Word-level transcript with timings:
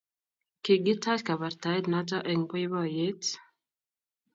Kigitach 0.67 1.23
kabartaet 1.27 1.85
noto 1.91 2.17
eng 2.31 2.43
boiboiyet 2.49 3.23